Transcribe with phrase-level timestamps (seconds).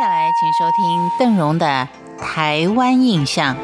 [0.00, 1.86] 接下来，请收听邓荣的
[2.18, 3.54] 《台湾印象》。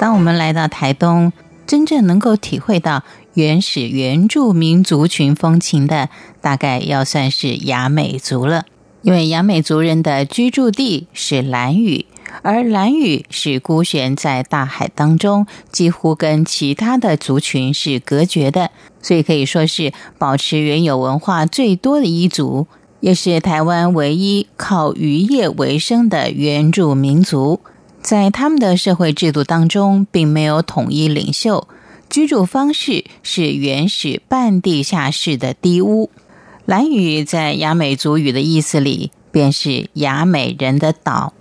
[0.00, 1.32] 当我们来到台东，
[1.68, 3.04] 真正能够体会到
[3.34, 6.08] 原始原住民族群风情的，
[6.40, 8.64] 大概要算是雅美族了。
[9.02, 12.06] 因为雅美族人的居住地是兰屿，
[12.42, 18.70] 而兰屿是孤悬在大海当中，几乎跟其他的族群是隔绝的，
[19.02, 22.66] 所以可以说是保持原有文化最多的一族，
[23.00, 27.60] 也是台湾唯一靠渔业为生的原住民族。
[28.00, 31.66] 在他们的社会制度当中，并没有统一领袖，
[32.08, 36.10] 居住方式是原始半地下室的低屋。
[36.64, 41.32] 兰屿在雅美族语的意思里，便是雅美人的岛。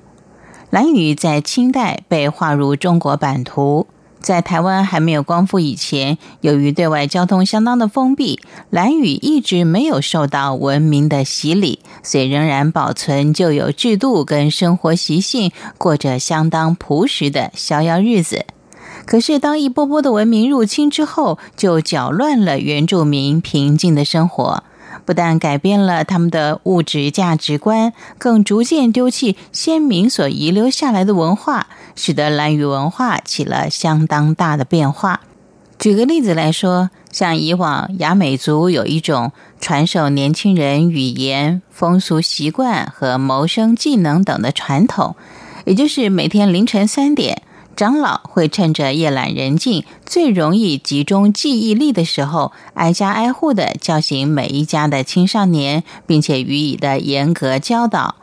[0.75, 3.87] 兰屿在清代被划入中国版图，
[4.19, 18.45] 在台湾还没有光复以前，由于对外交通相当的封闭，兰屿一直没有受到文明的洗礼，所以仍然保存旧有制度跟生活习性，过着相当朴实的逍遥日子。
[19.05, 24.65] 可是，当一波波的文明入侵之后，就搅乱了原住民平静的生活。
[25.03, 35.21] 不但改变了他们的物质价值观，更逐渐丢弃先民所遗留下来的文化，使得兰语文化起了相当大的变化。
[35.77, 45.15] 举个例子来说，像以往雅美族有一种传授年轻人语言、风俗习惯和谋生技能等的传统，
[45.65, 47.41] 也就是每天凌晨三点。
[47.75, 58.15] 长老会趁着夜阑人静、最容易集中记忆力的时候，挨家挨户的叫醒每一家的青少年，并且予以的严格教导。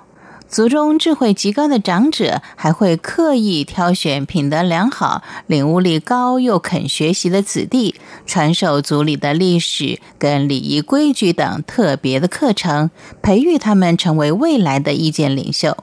[0.49, 7.95] 族中智慧极高的长者还会刻意挑选品德良好、领悟力高又肯学习的子弟，
[8.27, 12.91] 传授族里的历史跟礼仪规矩等特别的课程，
[13.23, 15.77] 培育他们成为未来的意见领袖。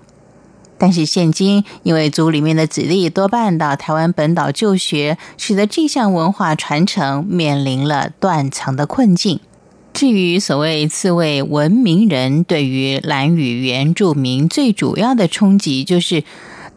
[0.80, 9.40] 但是现今，因为族里面的子弟多半到台湾本岛就学，使得这项文化传承面临了断层的困境。
[9.92, 16.24] 至于所谓刺猬文明人，对于兰语原住民最主要的冲击，就是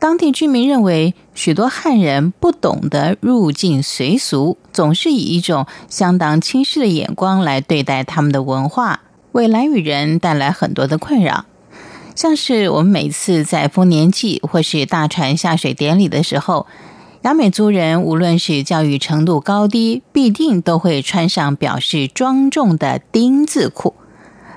[0.01, 11.45] 当地居民认为许多汉人不懂得入境随俗，总是以一种相当轻视的眼光来对待他们的文化，为兰语人带来很多的困扰。
[12.15, 16.67] 像是我们每次在丰年祭或是大船下水典礼的时候，
[17.23, 23.95] 雅美族人无论是教育程度高低，必定都会穿上表示庄重的丁字裤。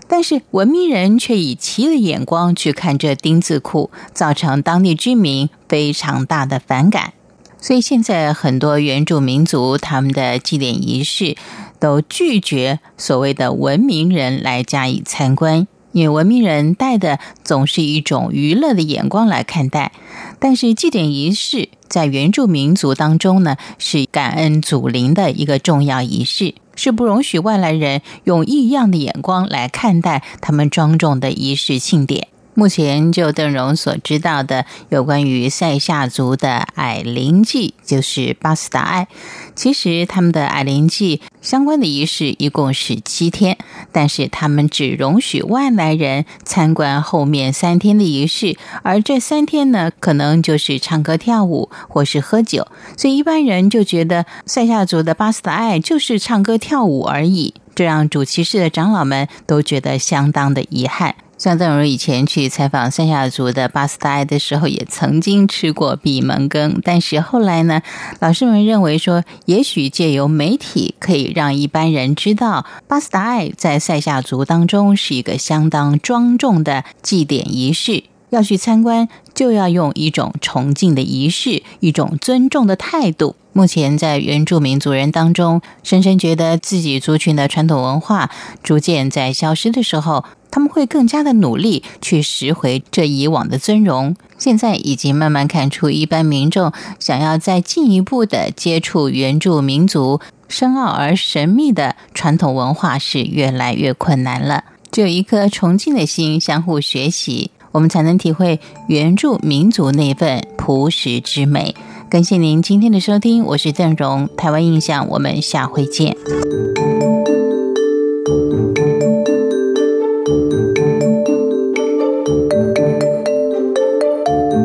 [0.08, 7.14] 但是文明人却以奇的眼光去看这丁字裤，造成当地居民非常大的反感。
[7.60, 11.36] 所以现在很多原住民族他们的祭典仪式
[11.80, 15.68] 都拒绝所谓的文明人来加以参观。
[15.96, 19.94] 因为文明人带的总是一种娱乐的眼光来看待，
[20.40, 32.28] 但是祭典仪式在原住民族当中呢，是感恩祖灵的一个重要仪式，是不容许外来人用异样的眼光来看待他们庄重的仪式庆典。
[32.56, 39.08] 目前就邓荣所知道的有关于塞夏族的矮灵祭，就是巴斯达爱。
[39.56, 43.58] 其实他们的矮灵祭相关的仪式一共是七天，
[43.92, 52.68] 但是他们只容许外来人参观后面三天的仪式，而这三天呢，可能就是唱歌跳舞或是喝酒，
[52.98, 61.16] 所以一般人就觉得塞夏族的巴斯达爱就是唱歌跳舞而已，这让主骑士的长老们都觉得相当的遗憾。
[61.38, 66.80] 像邓荣以前去采访三亚族的巴斯达爱的时候，也曾经吃过闭门羹。
[66.84, 67.82] 但是后来呢，
[68.20, 78.06] 老师们认为说，也许借由媒体可以让一般人知道，巴斯达爱在塞夏族当中是一个相当庄重的祭典仪式。
[78.32, 83.36] 要去参观，就要用一种崇敬的仪式，一种尊重的态度。
[83.58, 88.30] 目前在原住民族人当中，深深觉得自己族群的传统文化
[88.62, 94.14] 逐渐在消失的时候，他们会更加的努力去拾回这以往的尊荣。
[94.38, 100.20] 现在已经慢慢看出，一般民众想要再进一步的接触原住民族
[100.50, 104.66] 深奥而神秘的传统文化是越来越困难了。
[104.92, 107.52] 只有一颗崇敬的心，相互学习。
[107.72, 111.76] 我们才能体会原住民族那份朴实之美。
[112.10, 116.16] 感谢您今天的收听，我是邓荣，台湾印象，我们下回见。